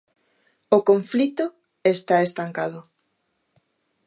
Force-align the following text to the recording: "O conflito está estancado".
"O 0.77 0.79
conflito 0.89 1.45
está 1.95 2.15
estancado". 2.27 2.79